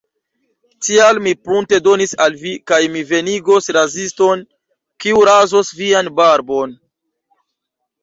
[0.85, 4.45] Tial, mi prunte donis al vi, kaj mi venigos raziston
[5.07, 6.79] kiu razos vian barbon.